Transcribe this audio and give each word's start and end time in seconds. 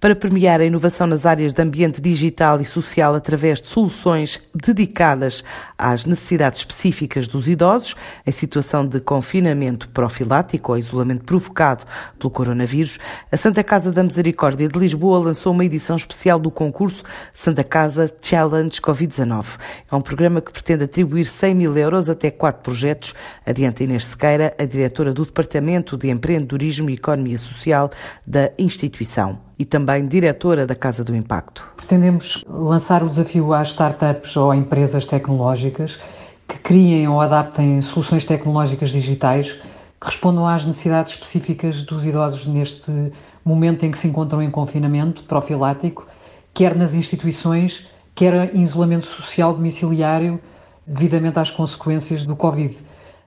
para 0.00 0.14
premiar 0.14 0.60
a 0.60 0.64
inovação 0.64 1.08
nas 1.08 1.26
áreas 1.26 1.52
de 1.52 1.60
ambiente 1.60 2.00
digital 2.00 2.60
e 2.60 2.64
social 2.64 3.16
através 3.16 3.60
de 3.60 3.66
soluções 3.66 4.40
dedicadas 4.54 5.42
às 5.76 6.04
necessidades 6.04 6.60
específicas 6.60 7.26
dos 7.26 7.48
idosos 7.48 7.96
em 8.24 8.30
situação 8.30 8.86
de 8.86 9.00
confinamento 9.00 9.88
profilático 9.88 10.70
ou 10.70 10.78
isolamento 10.78 11.24
provocado 11.24 11.84
pelo 12.16 12.30
coronavírus, 12.30 13.00
a 13.32 13.36
Santa 13.36 13.64
Casa 13.64 13.90
da 13.90 14.04
Misericórdia 14.04 14.68
de 14.68 14.78
Lisboa 14.78 15.18
lançou 15.18 15.52
uma 15.52 15.64
edição 15.64 15.96
especial 15.96 16.38
do 16.38 16.48
concurso 16.48 17.02
Santa 17.34 17.64
Casa 17.64 18.08
Challenge 18.22 18.80
Covid-19. 18.80 19.58
É 19.90 19.96
um 19.96 20.00
programa 20.00 20.40
que 20.40 20.52
pretende 20.52 20.84
atribuir 20.84 21.26
100 21.26 21.54
mil 21.56 21.76
euros 21.76 22.08
até 22.08 22.30
quatro 22.30 22.62
projetos, 22.62 23.16
adianta 23.44 23.82
Inês 23.82 24.06
Sequeira, 24.06 24.54
a 24.60 24.64
diretora 24.64 25.12
do 25.12 25.26
Departamento 25.26 25.96
de 25.96 26.08
Empreendedorismo 26.08 26.88
e 26.88 26.94
Economia 26.94 27.36
Social 27.36 27.90
da 28.24 28.52
instituição 28.56 29.47
e 29.58 29.64
também 29.64 30.06
diretora 30.06 30.66
da 30.66 30.74
Casa 30.74 31.02
do 31.02 31.14
Impacto. 31.14 31.66
Pretendemos 31.76 32.44
lançar 32.48 33.02
o 33.02 33.08
desafio 33.08 33.52
às 33.52 33.68
startups 33.68 34.36
ou 34.36 34.50
a 34.50 34.56
empresas 34.56 35.04
tecnológicas 35.04 35.98
que 36.46 36.58
criem 36.58 37.08
ou 37.08 37.20
adaptem 37.20 37.80
soluções 37.82 38.24
tecnológicas 38.24 38.90
digitais 38.90 39.52
que 40.00 40.06
respondam 40.06 40.46
às 40.46 40.64
necessidades 40.64 41.12
específicas 41.12 41.82
dos 41.82 42.06
idosos 42.06 42.46
neste 42.46 43.12
momento 43.44 43.84
em 43.84 43.90
que 43.90 43.98
se 43.98 44.06
encontram 44.06 44.40
em 44.40 44.50
confinamento 44.50 45.24
profilático, 45.24 46.06
quer 46.54 46.76
nas 46.76 46.94
instituições, 46.94 47.88
quer 48.14 48.54
em 48.54 48.62
isolamento 48.62 49.06
social 49.06 49.54
domiciliário, 49.54 50.40
devidamente 50.86 51.38
às 51.38 51.50
consequências 51.50 52.24
do 52.24 52.36
Covid. 52.36 52.76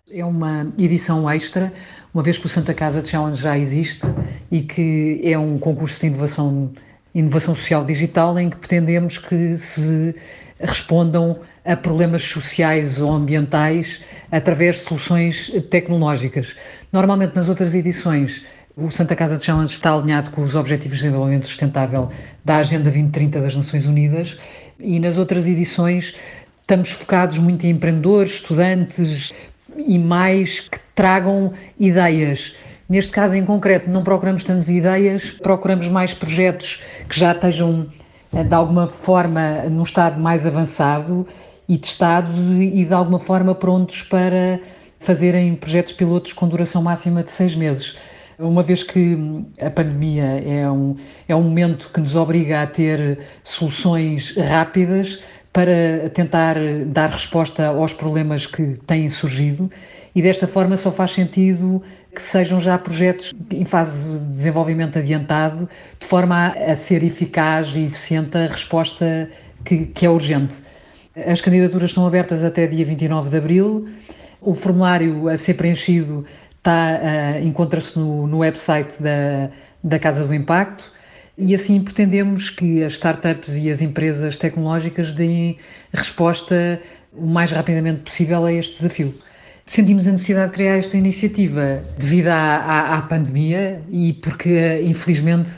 É 0.09 0.25
uma 0.25 0.72
edição 0.77 1.30
extra, 1.30 1.73
uma 2.13 2.23
vez 2.23 2.38
que 2.38 2.45
o 2.45 2.50
Santa 2.50 2.73
Casa 2.73 3.03
Challenge 3.05 3.41
já 3.41 3.58
existe 3.58 4.05
e 4.51 4.61
que 4.61 5.21
é 5.23 5.37
um 5.37 5.57
concurso 5.57 6.01
de 6.01 6.07
inovação, 6.07 6.71
inovação 7.15 7.55
social 7.55 7.85
digital 7.85 8.37
em 8.37 8.49
que 8.49 8.57
pretendemos 8.57 9.17
que 9.17 9.57
se 9.57 10.15
respondam 10.59 11.39
a 11.66 11.75
problemas 11.75 12.23
sociais 12.23 12.99
ou 12.99 13.11
ambientais 13.11 14.02
através 14.31 14.77
de 14.77 14.81
soluções 14.81 15.52
tecnológicas. 15.69 16.55
Normalmente 16.91 17.35
nas 17.35 17.47
outras 17.47 17.73
edições 17.73 18.43
o 18.75 18.89
Santa 18.89 19.16
Casa 19.16 19.38
de 19.38 19.43
Challenge 19.43 19.73
está 19.73 19.93
alinhado 19.93 20.31
com 20.31 20.43
os 20.43 20.55
Objetivos 20.55 20.97
de 20.97 21.03
Desenvolvimento 21.03 21.47
Sustentável 21.47 22.09
da 22.43 22.58
Agenda 22.58 22.83
2030 22.86 23.41
das 23.41 23.55
Nações 23.55 23.86
Unidas 23.86 24.38
e 24.80 24.99
nas 24.99 25.17
outras 25.17 25.47
edições 25.47 26.15
estamos 26.61 26.91
focados 26.91 27.38
muito 27.38 27.65
em 27.65 27.71
empreendedores, 27.71 28.33
estudantes, 28.36 29.33
e 29.77 29.99
mais 29.99 30.61
que 30.61 30.80
tragam 30.95 31.53
ideias. 31.80 32.55
Neste 32.92 33.14
caso 33.14 33.34
em 33.36 33.45
concreto, 33.45 33.89
não 33.89 34.03
procuramos 34.03 34.44
tantas 34.44 34.67
ideias, 34.67 35.31
procuramos 35.31 35.88
mais 35.88 36.14
projetos 36.14 36.84
que 37.08 37.17
já 37.17 37.31
estejam 37.31 37.88
eh, 38.33 38.44
de 38.44 38.53
alguma 38.53 38.86
forma 38.89 39.64
num 39.70 39.83
estado 39.83 40.20
mais 40.20 40.45
avançado 40.45 41.25
e 41.70 41.78
testados 41.78 42.36
e 42.38 42.83
de 42.83 42.94
alguma 42.94 43.17
forma 43.17 43.56
prontos 43.56 44.02
para 44.02 44.59
fazerem 45.00 45.56
projetos 45.56 45.94
pilotos 45.94 46.33
com 46.33 46.50
duração 46.50 46.81
máxima 46.81 47.23
de 47.23 47.31
seis 47.31 47.56
meses. 47.56 47.98
Uma 48.38 48.61
vez 48.61 48.83
que 48.83 49.17
a 49.61 49.70
pandemia 49.70 50.26
é 50.26 50.70
um, 50.70 50.98
é 51.30 51.33
um 51.33 51.44
momento 51.44 51.89
que 51.94 52.02
nos 52.02 52.17
obriga 52.17 52.61
a 52.61 52.67
ter 52.67 53.20
soluções 53.42 54.36
rápidas, 54.36 55.23
para 55.53 56.09
tentar 56.14 56.55
dar 56.88 57.09
resposta 57.09 57.67
aos 57.67 57.94
problemas 57.94 58.45
que 58.45 58.78
têm 58.86 59.09
surgido 59.09 59.70
e 60.16 60.22
desta 60.22 60.48
forma 60.48 60.78
só 60.78 60.92
faz 60.92 61.11
sentido 61.11 61.81
que 62.14 62.22
sejam 62.22 62.59
já 62.59 62.78
projetos 62.78 63.34
em 63.50 63.66
fase 63.66 64.20
de 64.20 64.34
desenvolvimento 64.34 65.00
adiantado, 65.00 65.70
de 66.00 66.06
forma 66.06 66.36
a, 66.36 66.72
a 66.72 66.76
ser 66.76 67.04
eficaz 67.04 67.73
e 67.76 67.86
eficiente 67.86 68.38
a 68.38 68.48
resposta 68.48 69.30
que, 69.64 69.86
que, 69.86 70.06
é 70.06 70.09
urgente. 70.09 70.56
As 71.16 71.42
candidaturas 71.42 71.92
estão 71.92 72.06
abertas 72.06 72.44
até 72.44 72.67
dia 72.67 72.86
29 72.86 73.30
de 73.30 73.38
abril. 73.38 73.89
O 74.42 74.56
formulário 74.56 75.27
a 75.27 75.38
ser 75.38 75.54
preenchido 75.54 76.26
está, 76.58 77.00
uh, 77.02 77.45
encontra-se 77.45 77.98
no, 77.98 78.27
no 78.27 78.39
website 78.39 79.02
da, 79.02 79.50
da 79.83 80.00
Casa 80.00 80.26
do 80.26 80.33
Impacto 80.33 80.92
e 81.38 81.55
assim 81.55 81.82
pretendemos 81.82 82.50
que 82.50 82.83
as 82.83 82.94
startups 82.94 83.55
e 83.55 83.70
as 83.70 83.82
empresas 83.82 84.38
tecnológicas 84.38 85.14
deem 85.14 85.58
resposta 85.94 86.80
o 87.14 87.26
mais 87.26 87.52
rapidamente 87.52 88.02
possível 88.02 88.45
a 88.45 88.54
este 88.54 88.76
desafio. 88.76 89.14
Sentimos 89.66 90.08
a 90.08 90.11
necessidade 90.11 90.48
de 90.48 90.54
criar 90.55 90.77
esta 90.77 90.98
iniciativa 90.98 91.83
devido 91.98 92.27
à, 92.27 92.55
à, 92.58 92.98
à 92.98 93.02
pandemia 93.04 93.82
e 93.89 94.14
porque, 94.14 94.82
infelizmente, 94.83 95.52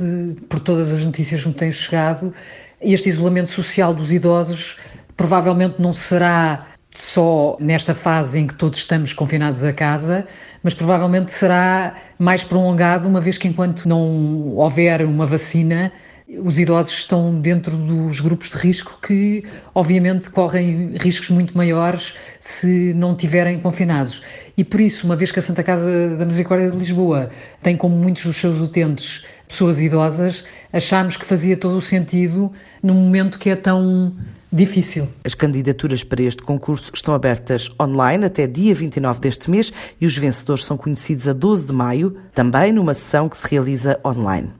por 0.50 0.60
todas 0.60 0.92
as 0.92 1.04
notícias 1.04 1.42
que 1.42 1.48
me 1.48 1.54
têm 1.54 1.72
chegado, 1.72 2.34
este 2.82 3.10
isolamento 3.10 3.50
social 3.50 3.94
dos 3.94 4.12
idosos 4.12 4.78
provavelmente 5.16 5.82
não 5.82 5.94
será 5.94 6.68
só 6.92 7.58
nesta 7.60 7.96
fase 7.96 8.40
em 8.40 8.46
que 8.46 8.54
todos 8.56 8.80
estamos 8.80 9.14
confinados 9.14 9.64
a 9.64 9.74
casa, 9.74 10.28
mas 10.62 10.74
provavelmente 10.74 11.32
será 11.32 11.96
mais 12.20 12.44
prolongado, 12.44 13.08
uma 13.08 13.20
vez 13.20 13.38
que 13.38 13.48
enquanto 13.48 13.88
não 13.88 14.56
houver 14.56 15.04
uma 15.06 15.26
vacina, 15.26 15.92
os 16.40 16.60
idosos 16.60 16.94
estão 16.94 17.40
dentro 17.40 17.76
dos 17.76 18.20
grupos 18.20 18.50
de 18.50 18.58
risco 18.58 18.98
que, 19.06 19.44
obviamente, 19.74 20.30
correm 20.30 20.96
riscos 20.98 21.30
muito 21.30 21.58
maiores 21.58 22.14
se 22.40 22.94
não 22.94 23.16
tiverem 23.16 23.60
confinados. 23.60 24.22
E 24.58 24.64
por 24.64 24.80
isso, 24.80 25.06
uma 25.06 25.16
vez 25.16 25.32
que 25.32 25.40
a 25.40 25.42
Santa 25.42 25.64
Casa 25.64 26.16
da 26.18 26.26
Misericórdia 26.26 26.72
de 26.72 26.78
Lisboa 26.78 27.30
tem 27.62 27.76
como 27.76 27.96
muitos 27.96 28.26
dos 28.26 28.38
seus 28.38 28.60
utentes 28.60 29.24
pessoas 29.48 29.80
idosas, 29.80 30.44
achámos 30.72 31.18
que 31.18 31.26
fazia 31.26 31.56
todo 31.56 31.78
o 31.78 31.82
sentido 31.82 32.52
num 32.82 32.96
momento 32.96 33.38
que 33.38 33.50
é 33.50 33.56
tão 33.56 34.16
difícil. 34.52 35.10
As 35.24 35.34
candidaturas 35.34 36.04
para 36.04 36.22
este 36.22 36.44
concurso 36.44 36.92
estão 36.94 37.14
abertas 37.14 37.70
online 37.82 38.26
até 38.26 38.46
dia 38.46 38.74
29 38.74 39.20
deste 39.20 39.50
mês 39.50 39.74
e 40.00 40.06
os 40.06 40.16
vencedores 40.16 40.64
são 40.64 40.78
conhecidos 40.78 41.28
a 41.28 41.34
12 41.34 41.68
de 41.68 41.74
maio, 41.74 42.18
também 42.34 42.72
numa 42.72 42.94
sessão 42.94 43.28
que 43.28 43.38
se 43.38 43.48
realiza 43.48 44.00
online. 44.06 44.54